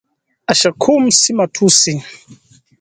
ashakum 0.51 1.03
si 1.19 1.29
matusi 1.37 1.93